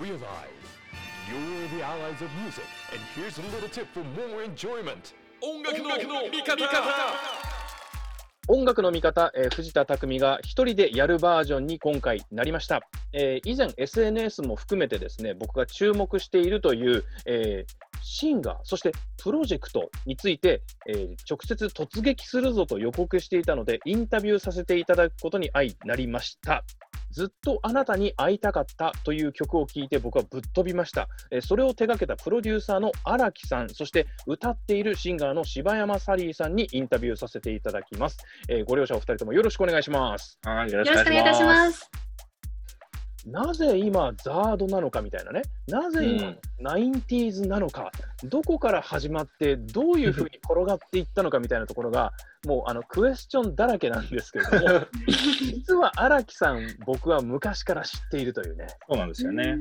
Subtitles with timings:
[0.00, 0.20] realize
[1.28, 5.14] you're the allies of music, and here's a little tip for more enjoyment.
[5.40, 6.56] 音楽の味方
[8.50, 12.80] 音楽の見方、えー藤田匠が一人でやるバージョンに今回なりました。
[13.12, 18.92] えー以前 SNS も含めてですね、僕が注目しているという、えーシンガー、そして
[19.22, 26.64] プロジェクトについて、えー直接突撃するぞと予告していたので、インタビューさせていただくことに相なりました。
[27.10, 31.08] ずっとあなたに会いたかったという曲を聴いて僕はぶっ飛びました。
[31.30, 38.18] えーそれを手掛けたプロデューサーの荒木さん、そして歌っているシンガーの柴山サリーさんにインタビューさせていただきます。
[38.48, 40.38] えーご両者お二人ともよろしくお願いします。
[40.42, 42.07] はい、よろよろしくお願いいたします。
[43.30, 47.92] なぜ今、ザードなのかみたいなね、なぜ今、ナインティーズなのか、
[48.24, 52.12] どこから始まって、どういうふうに転がっていったのかみたいなところが、
[52.46, 54.86] もうあのクエスチョンだらけなんですけれども、
[55.40, 58.66] 実は荒木さん、僕は昔から知っているというね。
[58.88, 59.58] そうなんですよね。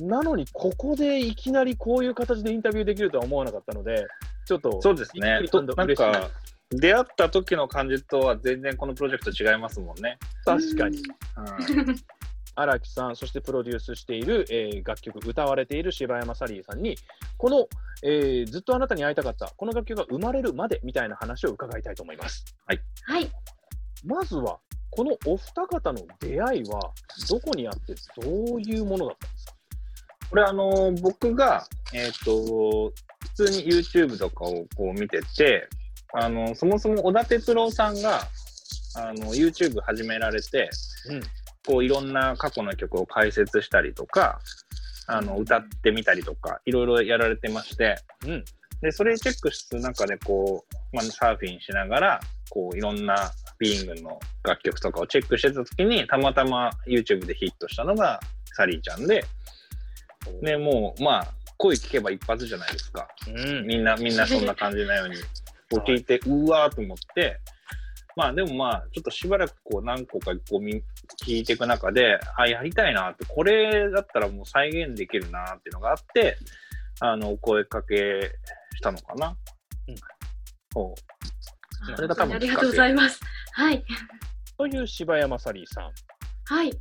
[0.00, 4.06] なのに、ここでいきなりこういう形でインタビューできるとは思わなかったので、
[4.46, 5.40] ちょっと、そうですね
[5.76, 6.30] なんか、
[6.70, 10.18] 出会った時の感じとは全然このプロジェクト違いますもんね。
[10.44, 10.98] 確かに。
[10.98, 11.96] うん
[12.56, 16.96] 荒木さん、そしてプロデュースしている、えー楽曲、歌われている柴山サリーさんに、
[17.36, 17.68] この、
[18.02, 22.44] えーずっとあなたに会いたかった、この楽曲が生まれるまでみたいな話を伺いたいと思います。
[22.66, 23.30] はい。
[24.04, 24.58] まずは、
[24.90, 26.92] このお二方の出会いは、
[27.28, 29.52] どこにあって、どういうものだったんですか？
[30.30, 32.92] これあの、僕が、えっ、と、
[33.36, 35.68] 普通に YouTube とかをこう見てて、
[36.14, 38.20] あの、そもそも小田哲郎さんが、
[38.96, 40.70] あの、YouTube 始められて、
[41.10, 41.22] うん
[41.66, 44.40] こういろんな過去の曲を解説したりとか、
[45.08, 48.44] あの、歌ってみたりとか、いろいろやられてまして、うん。
[48.80, 58.20] で、それチェックする中で、こう、まあ、サーフィンしながら、こう、いろんなビーイングの楽曲とかをチェックしてた時に、たまたま YouTube でヒットしたのが
[58.54, 59.24] サリーちゃんで、
[60.42, 63.08] で、もう、まあ、声聞けば一発じゃないですか。
[63.28, 63.30] う
[63.62, 65.16] ん、みんな、みんなそんな感じなように。
[65.68, 67.40] こう聞いて、うわーと思って、
[68.16, 70.82] まあでもまあ、ちょっとしばらくこう何個かこうみ
[71.22, 76.38] 聞いていく中で、あ、やりたいなって、これだったらもう再現できるなっていうのがあって、
[77.00, 78.32] あの、お声かけ
[78.74, 79.36] したのかな。
[79.88, 79.94] うん
[80.72, 81.94] そう。
[81.94, 83.20] それが多分ありがとうございます。
[83.52, 83.84] はい。
[84.56, 85.92] という柴山サリーさん。
[86.44, 86.72] はい。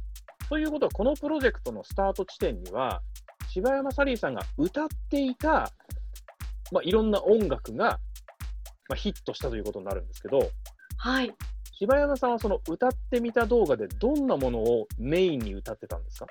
[0.50, 3.02] ということは、このプロジェクトのスタート地点には、
[3.50, 5.72] 柴山サリーさんが歌っていた、
[6.72, 8.00] まあ、いろんな音楽が、
[8.88, 10.50] まあ、ヒットしたということになるんですけど、
[11.06, 11.32] はい。
[11.78, 16.26] 柴山さんはその歌ってみた動画でどんなものをメインに歌ってたんですか？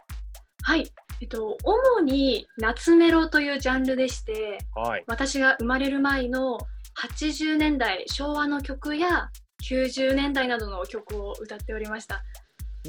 [0.64, 0.90] はい。
[1.20, 5.04] えっと、主に夏メロというジャンルでして、はい。
[5.06, 6.58] 私が生まれる前の
[6.98, 9.28] 80年代、昭和の曲や
[9.62, 12.24] 90年代などの曲を歌っておりました。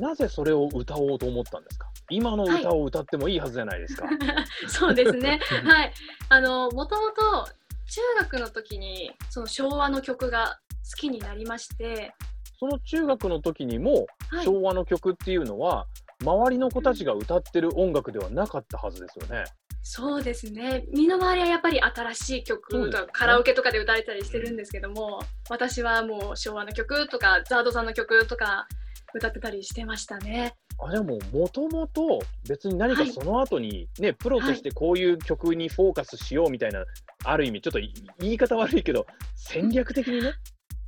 [0.02, 1.88] なぜそれを歌おうと思ったんですか？
[2.10, 4.08] 今の歌を歌ってもいいはずじゃないですか。
[4.68, 5.40] そうですね。
[5.64, 5.94] はい。
[6.30, 7.46] あの、もともと
[7.88, 10.60] 中学の時にその昭和の曲が
[10.92, 12.14] 好きになりまして、
[12.60, 14.46] その中学の時にもはい。
[14.46, 15.88] 昭和の曲っていうのは、
[16.22, 19.44] 周りの子たちが歌ってる音楽ではなかったはずですよね。
[19.88, 20.86] そうですね。
[20.92, 28.68] 身の回りはやっぱり新しい曲とかカラオケとかで歌われたりしてるんですけども、私はもう昭和の曲とかザードさんの曲とか
[29.14, 30.56] 歌ってたりしてましたね。
[30.84, 32.20] あじゃあもう、もともと
[32.50, 36.84] 別に何かはいその後にね、プロとしてこういう曲にフォーカスしようみたいな、
[37.24, 40.34] ある意味、ちょっとい言い方悪いけど、戦略的にね、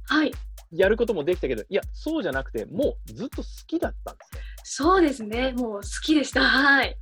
[0.08, 0.32] はい。
[0.72, 4.42] やることもできたけど、いや、そうじゃなくて、もうずっと好きだったんですね。
[4.64, 5.54] そうですね。
[5.54, 6.42] もう好きでした。
[6.42, 6.98] はい。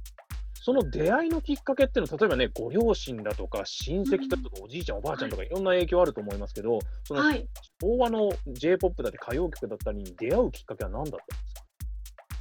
[0.54, 7.48] その出会いのきっかけっていうのは、例えばね、ご両親だとか、親戚だとか、おじいちゃん、おばあちゃんとか、いろんな影響あると思いますけど、そのはい。
[7.82, 11.66] 昭和の J-POP だって歌謡曲だったりに出会うきっかけは何だったんですか？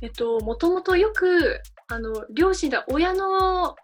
[0.00, 3.76] えっと、もともとよく、あの、両親が親の、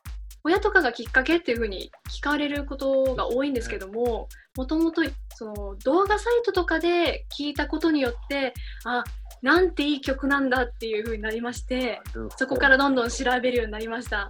[0.44, 5.02] 親とかがきっかけっていうふうに聞かれることが多いんですけども、もともと
[5.34, 9.04] その動画サイトとかで聞いたことによって、あ、
[9.42, 12.00] なんていい曲なんだっていうふうになりまして、
[12.36, 14.28] そこからどんどん調べるようになりました。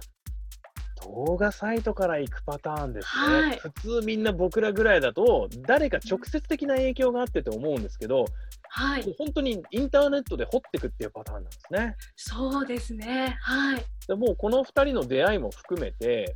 [1.03, 8.25] 動画サイトから行くパターンですね、はい普通みんな僕らぐらいだと誰か直接的な影響があってと思うんですけど、
[8.69, 9.15] はいもう。
[9.17, 13.37] 本当にインターネットで掘っていくっていうパターンなんですねそうですね。
[13.41, 13.85] はい。
[14.07, 16.35] でもうこの2人の出会いも含めて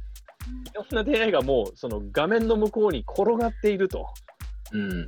[0.72, 4.08] いろんな出会いがもうその画面の向こうに転がっていると
[4.72, 5.02] うん。
[5.02, 5.06] オ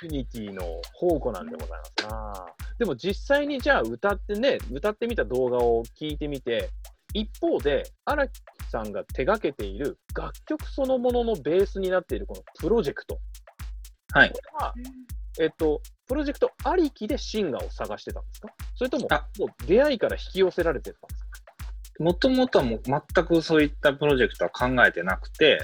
[0.00, 0.62] プニティの
[1.00, 2.46] 宝庫なんでございますな
[2.78, 6.70] でも実際にじゃあ歌ってね歌ってみた動画を聞いてみて
[7.14, 8.40] 一方で荒木
[8.70, 13.18] さんが手掛けている楽曲そのもののベースになっているこのプロジェクト。
[14.12, 14.30] はい。
[14.30, 14.34] こ。
[14.34, 14.74] れは、
[15.40, 18.48] えっと、プロジェクトありきでシンガーを探してたんですか？
[18.74, 19.26] それともあ。
[19.38, 21.30] もう出会いから引き寄せられてたんですか？
[22.00, 25.60] もともとはもう全くそういったプロジェクトは考えてなくて、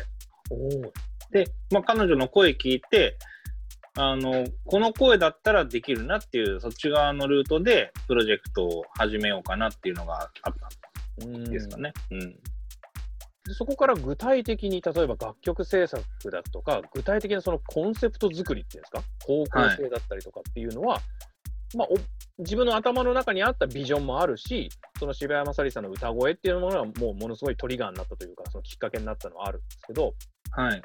[1.32, 3.18] で、まあ、彼女の声聞いて、
[3.96, 10.79] あの、この声だったらできるなっていう、そっち側のルートでプロジェクトを始めようかなっていうのがあったんです
[11.68, 11.92] かね。
[12.10, 12.18] うん。
[13.44, 21.00] でそこから具体的に例えば楽曲制作だとか、具体的なそのコンセプト作りっていうんですか、方向性だったりとかっていうのは、
[21.74, 21.96] まあ、お
[22.42, 30.14] 自分の頭の中にあったビジョンもあるし、その渋谷正里さんの歌声っていうものがもうものすごいトリガーになったというか、そのきっかけになったのはあるんですけど、
[30.52, 30.82] はい。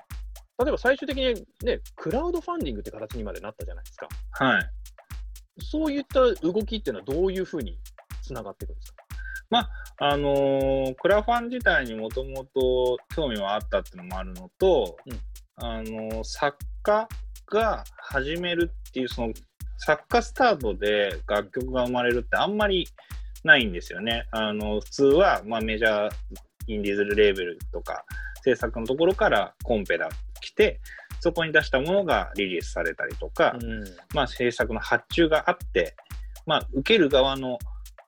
[0.58, 4.08] 例えば最終的にね、クラウドファンディングって形にまでなったじゃないですか。
[4.32, 4.70] はい。
[5.60, 7.80] そういった動きっていうのはどういうふうに
[8.22, 9.05] つながっていくんですか？
[9.98, 15.20] あのークラファン自体にもともと興味はあったっていうのもあるのと、うん
[15.56, 17.08] あのー作家
[17.48, 19.34] が始めるっていう、その
[19.78, 22.88] 作家スタートで楽曲が生まれるってあんまり
[23.44, 24.26] ないんですよね。
[24.32, 26.12] あの普通は、まあ、メジャー
[26.68, 28.04] インディーズレーベルとか
[28.44, 30.10] 制作のところからコンペが
[30.42, 30.80] 来て、
[31.20, 33.84] そこに出したものがリリースされたりとか、うん
[34.14, 35.96] まあ、制作の発注があって、
[36.46, 37.58] まあ、受ける側の、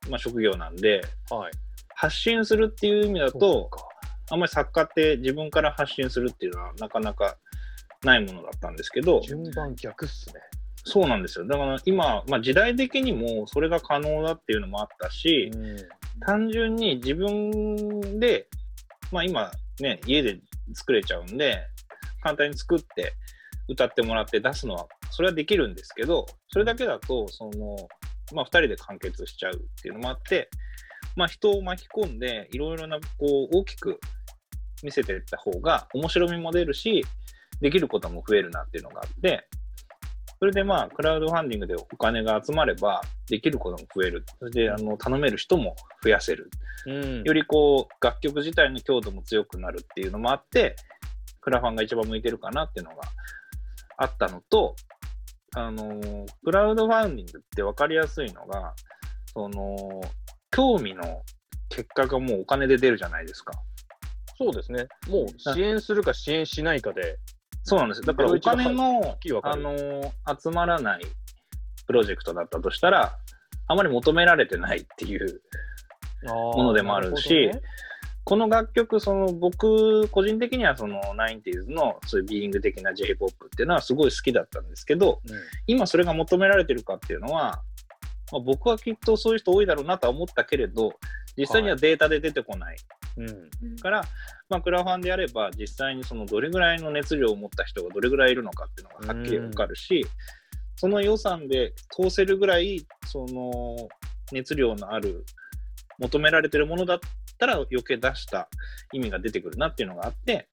[0.09, 1.51] まあ、職業なんで、はい。
[1.95, 3.87] 発信するっていう意味だと、か
[4.29, 7.37] あんまり作家って自分から発信するっていうのはなかなか
[8.03, 10.35] ないものだったんですけど、順番逆っすね。
[10.83, 11.45] そうなんですよ。
[11.45, 15.77] だから今、まあ、時代的にもそれが可能だっていうのもあったし、うん
[16.21, 18.47] 単純に自分で、
[19.11, 20.39] まあ今ね、家で
[20.73, 21.59] 作れちゃうんで、
[22.23, 23.13] 簡単に作って
[23.69, 27.87] 歌ってもらって出すのは、それはできるんですけど、それだけだと、その、
[28.33, 30.49] まあ二人で完結しちゃうっていうのもあって、
[31.15, 33.99] まあ人を巻き込んで、いろいろな、こう、大きく
[34.83, 37.05] 見せていった方が面白みも出るし、
[37.61, 39.47] できることも増えるなっていうのがあって、
[40.39, 44.23] それでまあ、クラウドファンディングでお金が集まれば、できることも増える。
[44.37, 46.49] それで、あの、頼める人も増やせる。
[46.85, 50.75] うんよりこう、楽曲自体の強度も強くなるっていうのもあって、
[51.41, 53.01] クラファンが一番向いてるかなっていうのが
[53.97, 54.75] あったのと、
[55.57, 58.73] あのークラウドファンディングって分かりやすいのが、
[59.33, 60.01] その、
[60.51, 61.23] 興味の
[61.69, 63.53] 結果がもうお金で出るじゃないですか。
[64.37, 64.87] そうですね。
[65.09, 67.17] もう支援するか支援しないかで、
[67.63, 68.05] そうなんですよ。
[68.05, 71.01] だからお金のあるのー集まらない
[71.87, 73.17] プロジェクトだったとしたら、
[73.67, 75.41] あまり求められてないっていう
[76.23, 77.51] ものでもあるし
[78.27, 85.21] この楽曲、その僕、個人的にはその 90s のそういうビーイング的な J-POP っていうのはすごい好きだったんですけど、
[85.65, 87.61] 今それが求められてるかっていうのは、
[88.33, 90.91] まあ、僕はきっとそういう人多いだろうなとは思ったけれど、
[91.37, 92.77] 実際にはデータで出てこない
[93.15, 94.03] うんうんから、
[94.49, 100.05] まあ、クラファンでやれば、実際にそのどれぐらいの熱量を持った人がどれぐらいいるのかっていうのがはっきりわかるし、
[100.75, 103.87] その予算で通せるぐらい、その
[104.33, 105.23] 熱量のある、
[105.97, 106.99] 求められてるものだ
[107.37, 108.49] ったら余計出した
[108.91, 110.47] 意味が出てくるなっていうのがあって、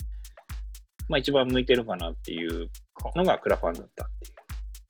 [1.09, 2.69] まあ一番向いてるかなっていう
[3.17, 4.31] のがクラファンだったってい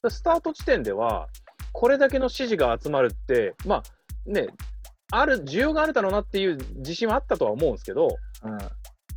[0.03, 0.11] う。
[0.11, 1.29] スタート地点では、
[1.73, 3.83] これだけの支持が集まるって、まあ
[4.31, 4.49] ね、
[5.11, 8.09] ある、需要があるだろうなっていう自信はあったとは思うんですけど、
[8.43, 8.59] うん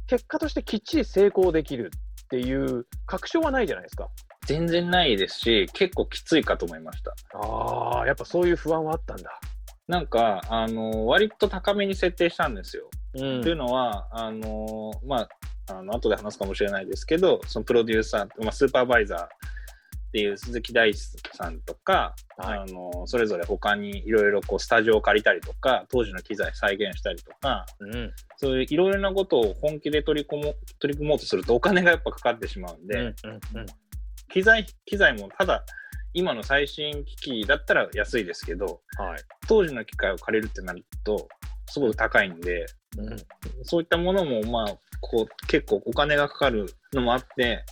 [0.08, 1.92] 結果としてきっちり成功できる
[2.24, 4.08] っていう確証はないじゃないですか。
[4.46, 7.14] 全然ないですし、結構きついかと思いました。
[7.38, 9.40] ああ、やっぱそういう不安はあったんだ。
[9.88, 12.90] なんか、あの、割と高めに設定したんですよ。
[13.16, 13.42] うん。
[13.42, 15.30] というのは、あの、まあ、
[15.70, 19.28] あの後で話すかもしれないですけど、そのプロデューサー、まあ、スーパーバイザーっ
[20.12, 21.00] ていう鈴木大地
[21.34, 22.60] さんとか、はい。
[22.60, 28.12] あの、それぞれ他にいろいろこうスタジオを借りたりとか、当時の機材再現したりとか、うん。
[28.38, 33.14] そういういろいろなことを本気で取り込も取り組もうとするとお金がやっぱかかってしまうんで、うんうん。
[34.30, 35.64] 機材、機材もただ
[36.14, 41.28] 今の最新機器だったら安いですけど、はい当時の機械を借りるってなると、
[41.68, 42.66] すごい高いんで、
[42.98, 43.18] うん
[43.64, 47.64] そういったものも、まあ、こう、結構お金がかかるのもあって、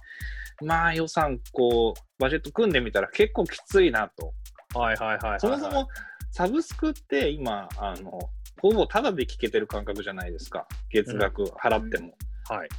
[0.64, 4.34] まあ予算、こう、バジェット組んでみたら結構きついなと。
[4.78, 5.40] はいはいはいはいはい。
[5.40, 5.88] そもそも、
[6.32, 8.20] サブスクって今、あの、
[8.62, 10.68] ほぼタダで聴けてる感覚じゃないですか。
[10.90, 12.16] 月額払っても。
[12.50, 12.70] はい。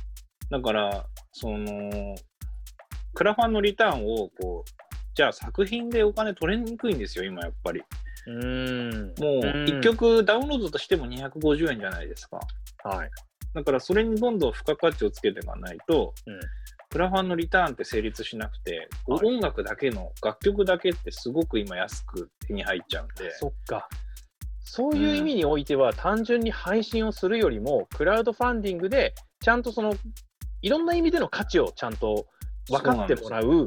[0.51, 2.15] だから、その、
[3.15, 4.76] クラファンのリターンを、こう、
[5.17, 7.83] じゃあ作品でお金取れにくいんですよ、今やっぱり。
[8.27, 9.07] うーん。
[9.19, 12.39] もう、1曲ダウンロードとしても250円じゃないですか。
[12.85, 13.11] はい。
[13.55, 16.41] だからそれにどんどん付加価値をつけていかないと、うん
[16.89, 23.89] クラファンのリターンって成立しなくて、はい音楽だけの楽曲だけってすごく今安く手に入っちゃうんで、そっか。
[24.61, 29.95] そういう意味においては、単純に配信をするよりも、クラウドファンディングで、ちゃんとその、
[30.63, 32.27] いろんな意味での価値をちゃんと
[32.71, 33.67] 分かってもらう、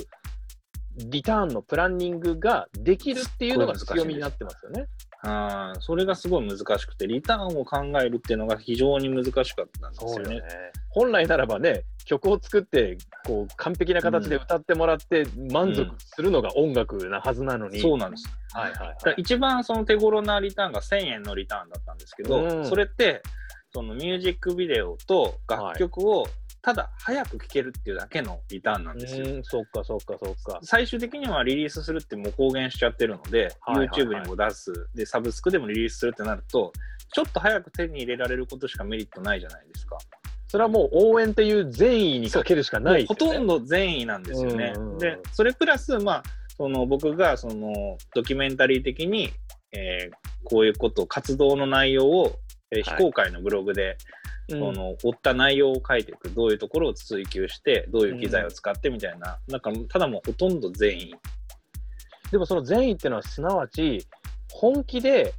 [0.97, 4.87] リターンのプランニングができるっていうのが強みになってますよね。
[5.21, 10.41] あーそれがすごい難しくて、リターンを考えるっていうのが非常に難しかったんですよね。
[10.89, 17.79] 本来ならばね、曲を作って、こう、完璧な形で歌ってもらって、満足するのが音楽なはずなのに。
[17.79, 18.29] そうなんです。
[18.53, 23.21] はいはい、だから一番その手頃なリターンが1000円のリターンだったんですけど、うんそれって
[23.71, 26.25] そのミュージックビデオと楽曲を
[26.61, 29.25] ただ早く聴けるっていうだけのリターンなんですよ。
[29.35, 30.59] うん、そっかそっかそっか。
[30.61, 36.73] 最終的にはリリースするってもう公言しちゃってるので、はいはいはい YouTube にも出すで、サブスクでもリリースするってなると、
[37.13, 39.97] ちょっと早く手に入れられることしかメリットないじゃないですか。
[40.47, 44.73] それはもう応援っていう善意にかけるしかない、ほとんど善意なんですよね。
[44.75, 46.23] うんうんうんで、それプラス、まあ、
[46.57, 49.31] その僕がそのドキュメンタリー的に、
[49.71, 52.39] えーこういうこと、活動の内容を、
[52.71, 54.18] えーはい非公開のブログで、うん
[54.49, 61.15] その追った内容を書いていく、どういうところを追求して、どういう機材を使ってみたいな、なんかただもうほとんど善意。
[62.31, 64.05] でもその善意っていうのはすなわち
[64.51, 65.33] 本気で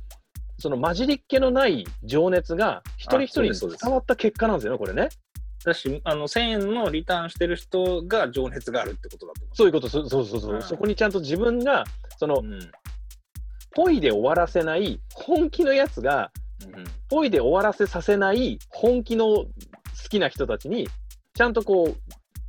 [0.59, 5.09] その混じりっ気のない情熱が一人一人に伝わった結果なんですよね、これね。
[5.65, 10.63] だし、あの1000円のリターンしてる人が情熱があるってことだと思そういうこと、そそうそうそう、うん。
[10.63, 11.85] そこにちゃんと自分が
[12.19, 12.39] そのう。
[12.43, 12.71] うん。
[13.73, 16.40] ポイで終わらせない本気のやつがうん
[17.09, 19.49] ポイで終わらせさせない本気の好
[20.09, 20.89] きな人たちに
[21.35, 21.97] ちゃんとこう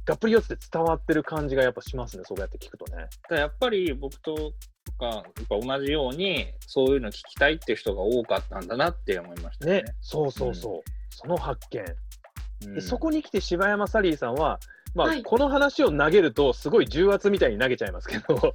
[0.06, 3.08] がっぷり四つで伝わってる感じがやっぱしますね、そうやって聞くとね。
[3.30, 4.54] やっぱり僕と
[5.00, 11.82] かやっぱ同じようにそういうの聞きたいっていう人が多かったんだなって思いましたねね。、そうそうそう、その発見。
[11.82, 14.60] うんでそこに来て柴山サリーさんは、
[14.94, 18.54] まあはいこの話を投げるとすごい重圧みたいに投げちゃいますけどこ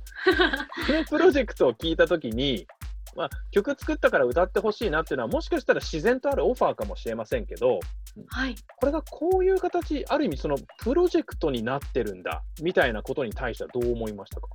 [0.89, 2.69] の プロジェクトを聞いた時に、
[3.17, 7.81] まあ、曲作ったから歌ってほしいなっていうのはもしかしたら自然とあるオファーかもしれませんけど
[8.29, 8.55] はい。
[8.77, 14.49] これがこういう形ある意味そのプロジェクトになってるんだみたいなことに対してはどう思いましたか？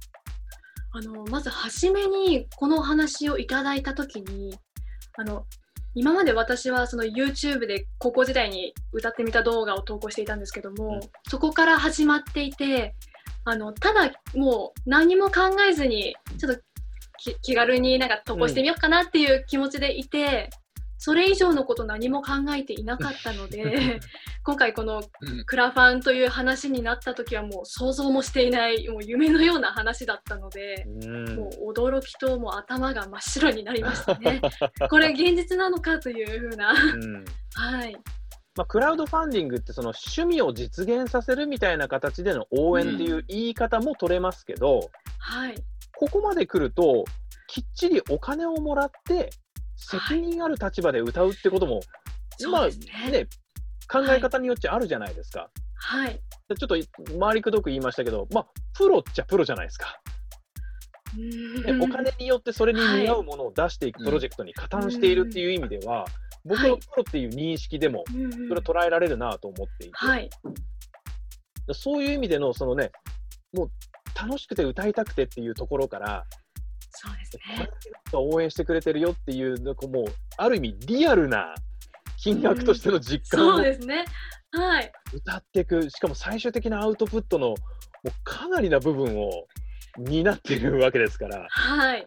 [0.94, 4.58] あのまず初めにこのお話をいただいたときに
[5.18, 5.46] あの
[5.94, 11.00] 今まで私はその YouTube で高校時代に歌ってみた動画を投稿していたんですけども、うん
[11.30, 12.94] そこから始まっていて
[13.44, 16.71] あのただもう何も考えずにちょっとき
[17.42, 20.50] 気軽になんか投稿してみようかなっていう気持ちでいて、
[21.04, 24.00] それ以上のこと何も考えていなかったので
[24.46, 25.02] 今回この
[25.48, 30.86] クラファンという話になった時はもう想像もしていないもう夢のような話だったので。
[30.86, 34.42] うんもう驚きともう頭が真っ白になりましたね。
[34.90, 36.72] これ現実なのかというふうな。
[36.72, 37.96] うんはい。
[38.56, 45.56] まあ、クラウドファンディングってその趣味を実現させるみたいな形での応援っていう言い方も取れますけど、はい。
[46.02, 47.06] ここまで来ると、
[47.46, 49.30] きっちりお金をもらって、
[49.78, 51.82] 責任ある立場で歌うってことも、
[52.40, 53.28] 今そうですねね、
[53.88, 55.52] 考え方によっちゃあるじゃないですか。
[55.76, 56.20] はい。
[56.58, 56.76] ちょっと
[57.20, 60.02] 回りくどく言いましたけど、まあ、プロっちゃプロじゃないですか。
[61.16, 66.06] ねお金によってそれに見合うものを出していくプロジェクトに加担しているっていう意味では、
[66.46, 68.04] 僕のプロっていう認識でも、
[68.48, 70.32] それを捉えられるなと思っていて、はい。
[71.74, 72.92] そういう意味での、そのね、
[73.54, 73.72] もう
[74.20, 76.26] 楽しくて歌いたくてっていうところから、
[76.92, 77.70] そうですね
[78.14, 80.06] 応援してくれてるよっていう、なんかもう、
[80.38, 81.54] ある意味リアルな
[82.18, 84.06] 金額としての実感そうをですね。
[84.52, 84.92] はい。
[85.14, 87.56] 歌っていく、しかも最終的なアウトプットのも
[88.06, 89.48] うかなりな部分を
[89.98, 92.04] 担っているわけですから、はい。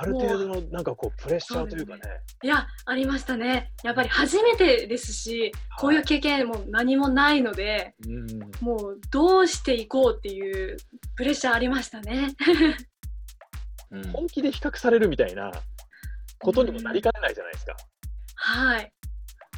[0.00, 2.00] ある程度のなんかこうプレッシャーというかね、
[2.44, 3.72] いや、ありましたね。
[3.82, 10.76] やっぱり初めてですし、こういう経験も何もないので、うん、もうどうしていこうっていう
[11.16, 12.28] プレッシャーありましたね。
[13.90, 15.50] う ん本気で比較されるみたいな
[16.38, 17.76] ことにもなりかねないじゃないですか。
[18.36, 18.92] はい。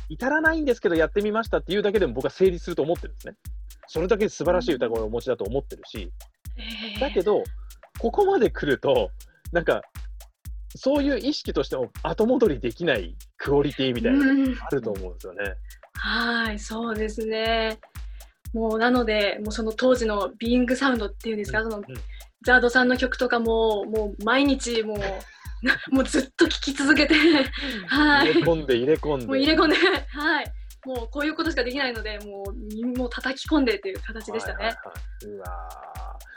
[0.08, 3.34] 至らないんですけどやってみましたっていうだけでも僕は成立すると思ってるんですね。
[3.88, 6.10] それだけ素晴らしい歌声をお持ちだと思ってるし、
[6.56, 7.44] えーだけど、
[7.98, 9.10] ここまで来ると、
[9.52, 9.82] なんか、
[10.76, 14.26] そういう意識としても後戻りできないクオリティみたいな
[14.66, 15.54] あると思うんですよね。
[15.94, 17.78] はい、そうですね。
[18.52, 21.84] もうなので、もうその当時のビーイングサウンドっていうんですか、そのうん
[22.42, 24.98] ザードさんの曲とかも、もう毎日もう、
[25.94, 27.14] もうずっと聴き続けて、
[27.86, 29.26] はい、入れ込んで入れ込んで。
[29.26, 30.52] もう入れ込んで、はい、
[30.86, 34.56] もうこういうことしかできないので、もう耳も叩き込んでっていう形でしたね。
[34.56, 35.46] はいはいはいうわ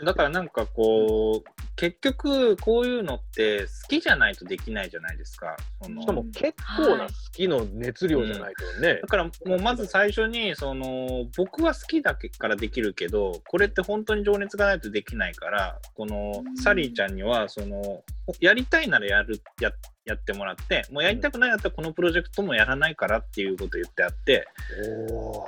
[0.06, 5.56] だからなんかこう、結局こういうのって好きじゃないとできないじゃないですか。
[5.82, 9.08] そのーしかも結構な好きの熱量じゃないとねだ。
[9.08, 18.04] からもうまず最初にその僕は好きだからできるけどこれって本当に情熱がないとできないからこのうんサリーちゃんにはその
[18.40, 19.72] やりたいならやるや
[20.06, 24.48] やってもらってもうやりたくないやったらこのプロジェクトもやらないからっていうことを言ってあって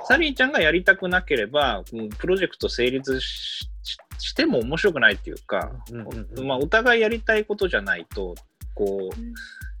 [0.08, 8.34] サリーちゃんがやりたくなければこのプロジェクト成立しししても面白くないっていうか、うんうんうんまあ、お互いやりたいことじゃないと
[8.74, 9.34] こううん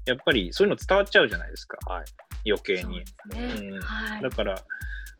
[0.06, 2.04] やっぱりそういうの伝わっちゃうじゃないですか、はい。
[2.46, 3.02] 余計に。
[3.34, 3.80] うん。
[3.80, 4.22] はい。
[4.22, 4.62] だから、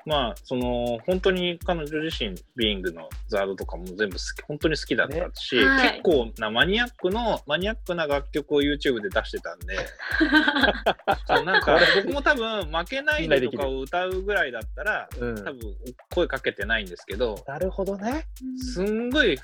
[0.06, 5.64] まあ、その、本当に彼女自身、ビーイングのザードとかも全部好き、本当に好きだったし、ね。
[5.64, 5.90] はい。
[5.90, 9.76] 結構なマニアックの、マニアックな楽曲を YouTube で出してたんで、
[11.26, 15.44] そうなんか、僕も多分、負けないでとかを歌うぐらいだったら、うん。
[15.44, 15.58] 多分、
[16.14, 18.26] 声かけてないんですけど、なるほどね。
[18.58, 19.36] すんごい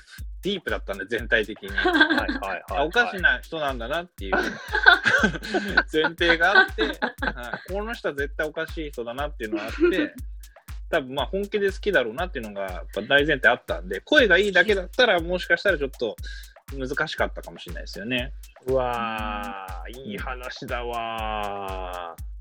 [0.43, 1.69] ディープだったんで、全体的に。
[1.71, 4.33] はいはいはい、あおかしな人なんだなっていう。
[5.91, 6.93] 前提があって、はい、
[7.71, 10.13] この人は絶対おかしい人だなっていうのがあって、
[10.93, 16.15] 多分まあ本気で好きだろうなっていうのがやっぱ大前提あったんで、声がいいだけだったらもしかしたらちょっと
[16.77, 18.31] 難しかったかもしれないですよね。
[18.67, 22.33] うわー、いい話だわー。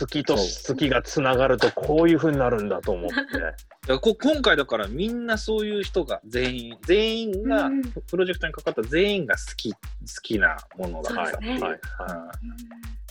[0.00, 3.14] 好きとそ好きがつながるとこういう風になるんだと思って。
[3.16, 3.54] だか
[3.88, 9.78] らこ今回だからみんなそういう人が全員、全員が、うんプロジェクトにかかった全員が好き、好
[10.22, 11.80] きなものだったっていう。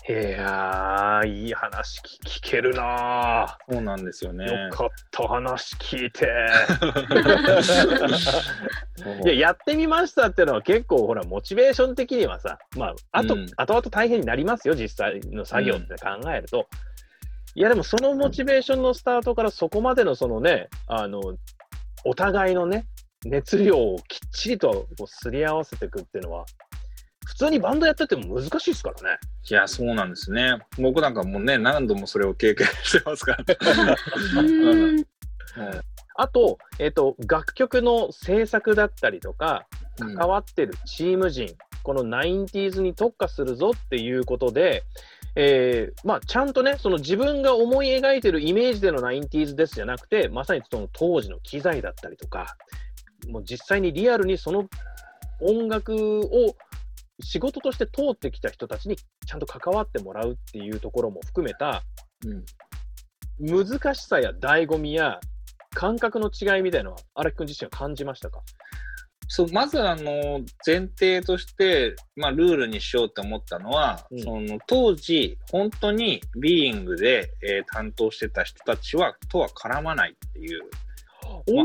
[0.09, 4.45] いいやー、いい話聞聞けるなそうなんですよね。
[4.45, 4.49] ー。
[4.49, 6.29] よかった、話聞いて。
[9.25, 16.67] いや、やってみましたっていうのは結構、ほら、モチベーション的にはさ、まあ、あと、うん後々大変になりますよ、実際の作業って考えると。
[17.55, 21.19] いや、でもそのモチベーションのスタートからそこまでのそのね、あの、
[22.05, 22.85] お互いのね、
[23.25, 26.45] 熱量をきっちりとこうすり合わせていくっていうのは、
[27.27, 29.17] 普通にバンドやってても難しいですからね。
[29.49, 30.59] いや、そうなんですね。
[30.79, 34.41] 僕なんかもうね、何度もそれを経験してますから。
[34.41, 35.03] うんも
[36.19, 39.67] あと、えっ、と、楽曲の制作だったりとか、
[40.01, 41.49] ううん関わってるチーム陣、
[41.83, 44.83] この 90s に特化するぞっていうことで、
[45.35, 52.55] えーまあ、ちゃんとね、その自分が思い描いてるイメージでの 90s ですじゃなくて、まさにその当時の機材だったりとか、
[53.29, 54.67] もう実際にリアルにその
[55.41, 56.55] 音楽を
[57.21, 61.83] 仕事として通ってきた人たちにちゃんと関わってもらうっていうところも含めた
[62.25, 62.45] うん。
[63.39, 65.19] 難しさや醍醐味や
[65.71, 68.41] 感覚の違いみたいなのは荒木君自身は感じましたか？
[69.27, 74.21] そうまずあの前提として、まあ、ルールにしようと思ったのは、うん。
[74.23, 80.63] その当時本当にビーイングで、えー担当してた人たちはとは絡まないっていう、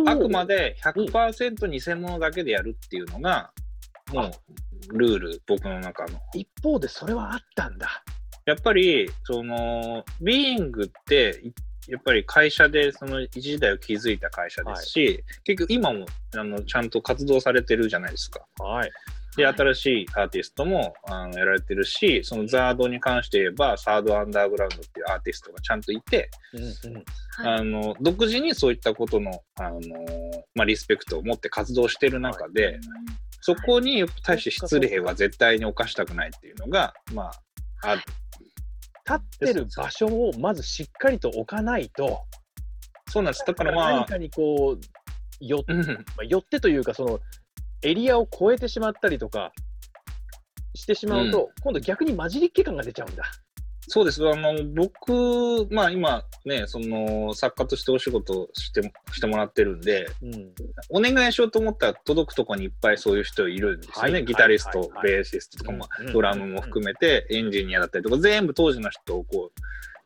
[0.02, 3.52] まあ、あくまで100%偽物だけでやるっていうのが、
[4.12, 4.30] も
[4.90, 6.18] うルール僕の中の。
[6.34, 8.02] 一方でそれはあったんだ。
[8.44, 11.52] やっぱりそのビーイングってい
[11.88, 18.40] やっぱり会社でその一時代を築いた会社ですし、結局今もあのちゃんと活動されてるじゃないですか。
[18.58, 18.90] はい。
[19.36, 27.04] で、はい新しいアーティストもあのやられてるし、そのザードに関して言えば、サードアンダーグラウンドっていうアーティストがちゃんといて、うんうんはい
[27.60, 29.80] あの独自にそういったことの、あの
[30.54, 32.78] まあ、リスペクトを持って活動してる中で、
[33.42, 37.32] そこに対して失礼は絶対に犯したくないっていうのが、まあ、
[37.82, 38.02] ある。
[39.04, 42.22] 立ってる場所をまずしっかりと置かないと、
[43.10, 43.44] そうなんです。
[43.44, 45.64] だからまあ、何かにこう、よ
[46.28, 47.20] 寄ってというか、その
[47.82, 49.50] エリアを越えてしまったりとか
[50.74, 53.24] してしまうと、今度逆に混じりっ気感が出ちゃうんだ。
[53.92, 54.26] そうです。
[54.26, 58.80] あの、僕、まあ今ね、その作家としてお仕事をして
[59.12, 60.54] してもらってるんで、うん、
[60.88, 64.12] お願いしようと思ったら届くとこにいっぱいそういう人いるんですよね。
[64.12, 64.24] はい。
[64.24, 65.12] ギタリスト、はいはいはい。
[65.12, 66.12] ベーシストとかも、うん。
[66.14, 69.50] ドラムも含めて、エンジニアだったりとか、全部当時の人をこ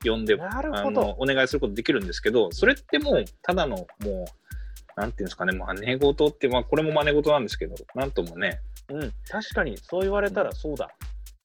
[0.04, 10.90] う、呼んで、あの、お願いすることできるんですけど、それってもう、ただの、もう、なんていうんですかね、真似事って、まあ、これも真似事なんですけど、なんともね、うん、確かにそう言われたらそうだ。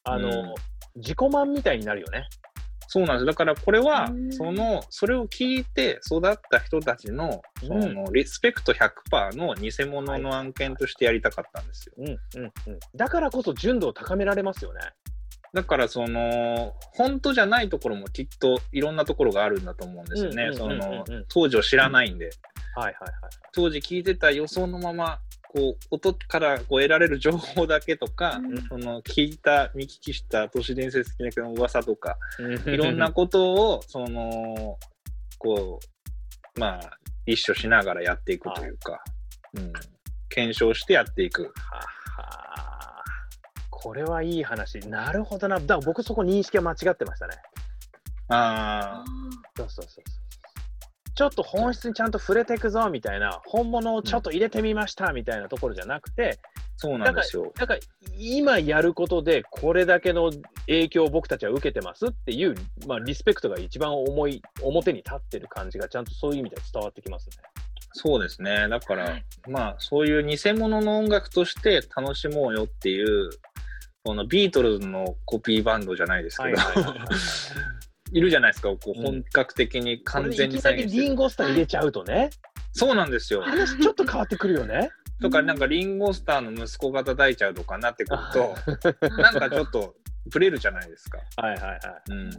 [0.06, 0.56] あの、うん
[0.96, 2.28] 自己満みたいになるよね。
[2.94, 3.26] そうなんです。
[3.26, 11.94] だからこれはう、んその、それを聞いて育った人たちの、その、リスペクト100%の偽物の案件としてやりたかったんですよ。
[12.00, 14.82] うんうんうん、だからこそ純度を高められますよね。
[15.54, 20.50] だからその本当じゃないところもきっといろんなところがあるんだと思うんですよね。
[21.28, 22.30] 当時を知らないんで、
[22.76, 23.12] はいはいはい。
[23.54, 25.20] 当時聞いてた予想のまま
[25.54, 32.18] こう音からこう得られる情報だけとか、うんその聞いた見聞きした都市伝説的な噂とか、
[32.66, 34.78] いいろんなことをその
[35.38, 35.80] こ
[36.56, 39.04] うまあ一緒しながらやっていくというか、
[39.54, 39.74] うん、
[40.30, 41.54] 検証してやっていく。
[43.70, 44.80] これはいい話。
[44.80, 45.60] なるほどな。
[45.60, 47.36] だから僕そこ認識は間違ってましたね。
[48.30, 49.06] ああ
[49.58, 50.21] そうそうそうそう。
[51.14, 56.40] ちょっと本質にちゃんと触れていくぞみたいな、本物をちょっと入れてみましたみたいなところじゃなくて、
[56.78, 57.52] そうなんですよ。
[57.56, 57.80] だから
[58.18, 60.32] 今やることでこれだけの
[60.68, 62.56] 影響を僕たちは受けてますっていう、
[62.88, 67.36] まあ、リスペクトが一番重い表に立ってる感じがちゃんとそういう意味では伝わってきますね。
[67.94, 68.68] そうですね。
[68.70, 73.30] だから、はいまあ、そういう偽物の音楽として楽しもうよっていう、
[74.04, 77.06] このビートルズのコピーバンドじゃないですけど、は
[78.12, 81.04] いるじゃないですか、こううん本格的に完全にこれいきなり再現してる。
[81.04, 82.30] リンゴスター入れちゃうとね、
[82.74, 83.42] そうなんですよ。
[83.42, 84.90] 話ちょっと変わってくるよね。
[85.22, 88.56] とか、なんかリンゴスターの息子が叩いちゃうとかなってくると、
[89.18, 89.96] なんかちょっと
[90.32, 91.20] ブレるじゃないですか。
[91.38, 91.80] はいはいはい。
[92.10, 92.32] うん。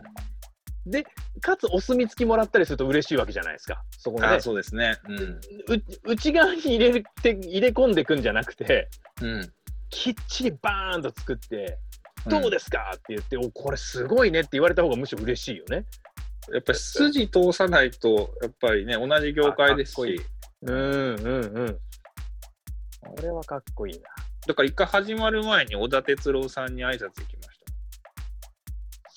[0.90, 1.06] で、
[1.40, 3.82] かつお墨付きもらったりすると嬉しいわけじゃないですか。
[3.98, 4.98] そこにねあ、そうですね。
[5.08, 5.16] うん。
[5.18, 5.40] う
[6.06, 8.88] 内側に入れて入れ込んでいくんじゃなくて、
[9.20, 9.52] うん。
[9.90, 11.91] きっちりバーンと作って、うん
[12.26, 12.92] どうですか？
[12.94, 15.84] って言って、おこれすごいねって言われた方がむしろ嬉しいよね。
[16.52, 20.20] やっぱり筋通さないと、やっぱりね、同じ業界ですし、
[20.62, 21.78] うんうんうん。
[23.00, 24.08] これはかっこいいな。
[24.46, 27.60] だから一回始まる前に小田哲郎さんに挨拶行きまし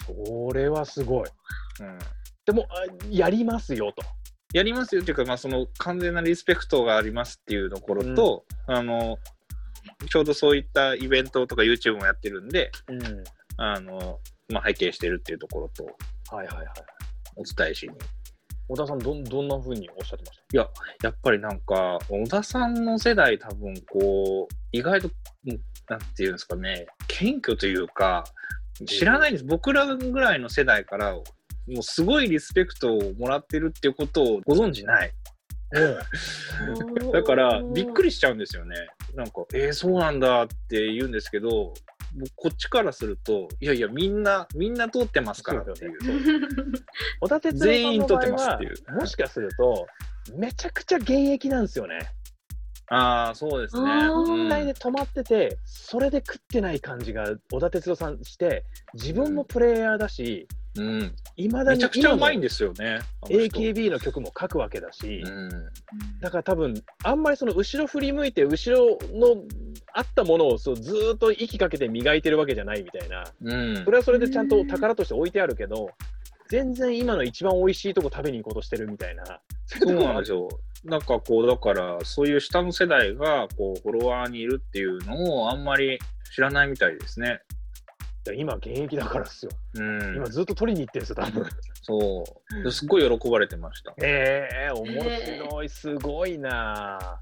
[0.05, 1.25] それはすごい。
[1.77, 1.85] た。
[1.85, 1.99] うん。
[2.45, 4.03] でも、あやりますよと。
[4.53, 9.17] やりますよっていうか、まあ、その完全なリスペクトがありますっていうところと、あの、
[10.09, 13.23] ちょうどそういったイベントとか YouTube もやってるんで、うん。
[13.57, 15.85] あの、まあ、拝見してるっていうところと
[16.35, 16.67] はいはいはい。
[17.35, 17.93] お伝えしに。
[18.67, 20.67] 小田さん、どんどんな風におっしゃってましいや、
[21.03, 25.09] やっぱりなんか、小田さんの世代多分こう、意外と、
[25.47, 28.23] うんなんていうんですかね、謙虚というか、
[28.87, 29.45] 知らないんです。
[29.45, 31.23] 僕らぐらいの世代から、も
[31.79, 35.13] うすごいリスペクトをもらってるっていうことをご存知ない。
[37.13, 38.09] だから、びっくり。
[38.09, 38.75] りしちゃうんですよね。
[39.15, 41.73] なんか、えー、そうなんだって言うんですけど、
[42.17, 45.93] 僕こっちからすると、いやいや、みんな、みんな通ってますからっていう。
[47.19, 49.87] 小田哲郎さ全員撮ってますっていう、もしかすると、
[50.35, 51.99] めちゃくちゃ現役なんですよね。
[52.87, 54.07] ああ、そうですね。
[54.07, 61.15] 問題で止まってて、それで食ってない感じが小田哲郎さんして、自分もプレイヤーだし、うん。
[61.37, 62.99] いまだにめちゃくちゃうまいんでですよね。
[63.23, 65.49] AKB の曲も書くわけだし、うん。
[66.19, 69.43] だから多分あんまりその後ろ振り向いて、後ろの
[69.93, 75.89] あったものをそうずーっと息かけて磨いてるわけじゃないみたいな、うんそれはそれでちゃんと宝として置いてあるけど、
[76.49, 79.23] 全然今の一番美味しいとこ食べに行こうとしてるみたいな。
[79.65, 80.49] そうなんですよ。
[80.85, 85.99] なんかこう、だから、そういう下の世代が、こう、フォロワーにいるっていうのをあんまり
[86.33, 87.41] 知らないみたいですね。
[88.27, 89.51] いや今現役だからっすよ。
[89.75, 90.25] うん今。
[90.25, 91.45] ずっと取りに行ってるんですよ、多分。
[91.83, 92.23] そ
[92.63, 92.71] う。
[92.71, 93.93] すっごい喜ばれてました。
[94.01, 94.85] ええ面
[95.45, 97.19] 白い、すごいなあ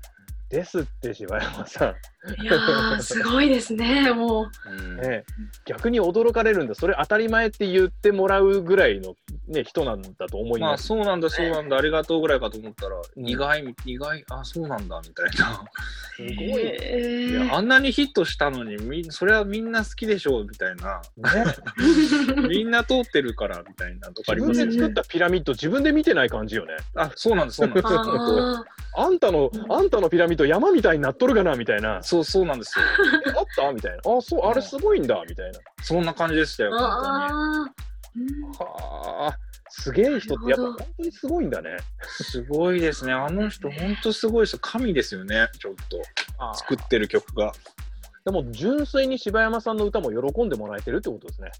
[0.53, 2.41] ですって、柴山さん。
[2.41, 4.51] いやー、すごいですね、もう。
[4.69, 5.23] うんねえ、
[5.65, 9.15] 逆に驚かれるんだ、それ当たり前って言ってもらうぐらいの、
[9.47, 10.85] ね、人なんだと思いまあ、ます。
[10.85, 15.65] そうなんだ、そうなんだ、ありがとうぐらいかと思ったら、うん意外、意外、あ、そうなんだ、みたいな。
[16.15, 21.01] すごい、ねえいや、あんなにヒットしたのに、みそれはみんな好きでしょう、みたいな。
[22.47, 24.35] みんな通ってるから、みたいなとか。
[24.35, 26.75] 自分で作ったピラミッド、自分で見てない感じよね。
[26.95, 28.82] あ、そうなんです、そうなんです。
[28.95, 32.01] ああんたの、あんたのピラミッド、山みたいになっとるがな、みたいな。
[32.03, 32.85] そう、そうなんですよ。
[33.27, 33.71] えあった？
[33.73, 33.97] みたいな。
[33.97, 35.59] あ、そう、あれすごいんだ、みたいな。
[35.81, 37.71] そんな感じでしたよ、ー本
[38.15, 38.43] 当に。
[38.59, 39.37] はあ、
[39.69, 41.77] すげえ人って、やっぱ本当にすごいんだね。
[42.03, 43.13] すごいですね。
[43.13, 44.59] あの人、本当すごいですよ。
[44.61, 46.01] 神ですよね、ちょっと。
[46.57, 47.51] 作ってる曲が。
[48.25, 51.51] でも、純粋に柴山さんの歌も喜んでもらえてるってことですね。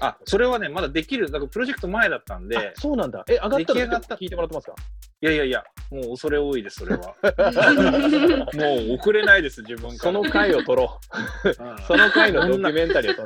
[0.00, 1.26] あ、それはね、まだできる。
[1.26, 3.24] だからプロジェクト前だったんあで、そうなんだ。
[3.28, 4.74] え、上がったら聞いてもらってますか？
[5.20, 7.14] いやいやいや、もう恐れ多いです、それは。
[8.54, 9.98] もう遅れないです、自分から。
[9.98, 10.98] その回を撮ろ
[11.44, 11.48] う。
[11.48, 13.24] うん その回のドキュメンタリーを撮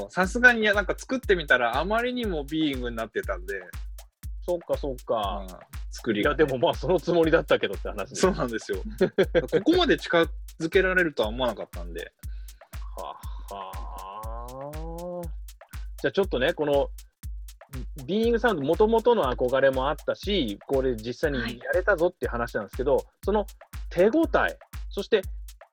[0.00, 0.12] ろう。
[0.12, 3.60] さすがに、なんか作ってみたら、あまりにもビーイングになってたんで、
[4.44, 5.46] そっかそっか。
[5.48, 8.78] うん作りが、いや、でもまあそのつもりだったけどって話そうなんですよ。
[9.50, 10.20] ここまで近
[10.60, 12.12] づけられるとは思わなかったんで。
[12.96, 13.14] は
[13.54, 15.22] は
[16.00, 16.90] じゃあちょっとね、この
[18.06, 23.46] ビーイングサウンド、もともとの憧れもあったし、これ実際にやれたぞっていう話なんですけど、その
[23.90, 24.58] 手応え、
[24.90, 25.22] そして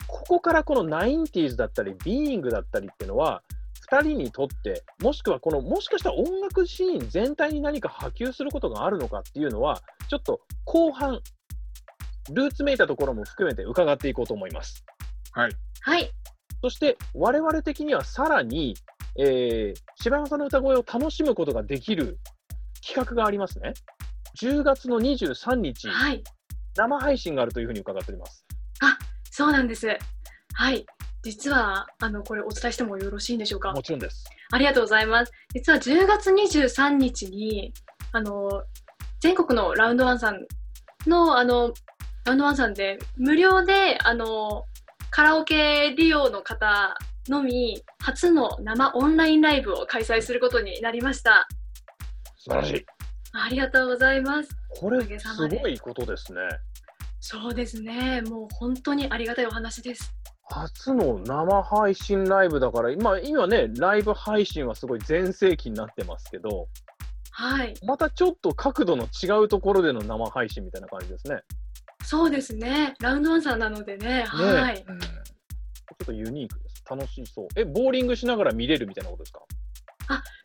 [0.08, 3.44] ここからこの 90s だったり、ビーイングだったりっていうのは、
[3.92, 11.20] 2人にとって、もしくはこの、もしかしたら音楽シーン全体に何か波及することがあるのかっていうのは、ちょっと後半、
[12.32, 14.86] ルーツめいたところも含めて伺っていこうと思います。
[15.82, 16.12] はい。
[16.62, 18.76] そして、我々的にはさらに、
[19.18, 22.20] えー、柴山さんの歌声を楽しむことができる
[22.86, 23.74] 企画がありますね。
[24.42, 26.24] 10月の23日、はい。
[26.76, 28.46] 生配信があるというふうに伺っております。
[29.38, 29.90] そうなんです。
[30.54, 30.86] はい。
[31.22, 33.74] 実は、あの、これお伝えしてもよろしいんでしょうか？
[33.74, 34.24] もちろんです。
[34.54, 35.34] ありがとうございます。
[35.54, 37.74] 実は10月23日に、
[38.14, 38.64] あの、
[39.20, 40.40] 全国のラウンドワンさん
[41.06, 41.74] の、あの、
[42.26, 44.66] ラウンドワンさんで無料で、あの、
[45.12, 46.98] カラオケ利用の方
[47.30, 51.48] のみ、初の生オンラインライブを開催することになりました。
[52.38, 52.86] 素晴らしい。
[53.34, 54.50] ありがとうございます。
[54.80, 56.42] これ、すごいことですね。
[57.20, 58.24] そうですね。
[58.24, 60.12] もう本当にありがたいお話です。
[60.50, 66.68] 初の生配信ライブだから、今今ね、ライブ配信はすごい全盛期になってますけど、
[67.30, 67.76] はい。
[67.86, 71.42] またちょっと角度の違うところでの生配信みたいな感じですね。
[72.06, 72.94] そうですね。
[73.00, 74.24] ラウンドワンさんなのでね。
[74.28, 74.86] はい。
[74.88, 76.84] うんちょっとユニークです。
[76.90, 77.48] 楽しそう。
[77.56, 79.42] え、ボーリングしながら見れるみたいなことですか？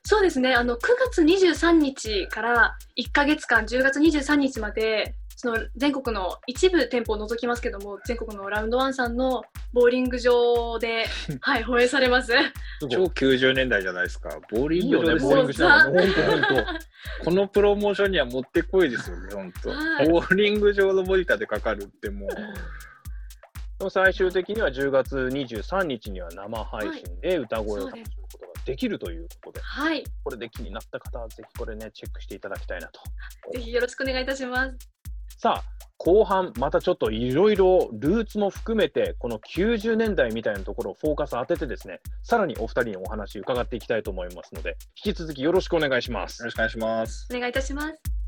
[0.05, 0.55] そうですね。
[0.55, 0.79] あの9
[1.11, 11.07] 月23日から1ヶ月間、10月23日まで、その全国の一部店舗を除きますけども、全国のラウンドワンさんのボーリング場で、
[11.41, 12.35] はい、放映されます。
[12.91, 13.07] 超い。
[13.07, 14.29] 90年代じゃないですか。
[14.51, 15.83] ボーリング場でボーリングしながら。
[15.85, 16.67] そうほんとほんと。
[17.25, 19.71] このプロモーションにはもってこいですよね、本当。
[19.71, 22.29] はいボーリング場のモニターでかかるってもう。
[23.79, 30.05] でも最終的には10月23日には生配信で歌声を楽しむことができるということで、はい。
[30.23, 33.01] これで気になった方はぜひこれね、チェックしていただきたいなと。
[33.55, 35.00] ぜひよろしくお願いいたします。
[35.43, 35.65] さあ、
[35.97, 46.51] 後半、またちょっといろいろルーツも含めて、この90年代みたいなところをフォーカス当ててですね、さらにお二人にお話伺っていきたいと思いますので、引き続きよろしくお願いしますよろ。
[46.51, 47.27] しくお願いします。
[47.35, 48.20] お願いいたします。